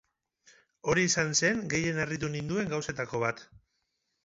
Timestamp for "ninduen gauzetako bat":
2.39-3.47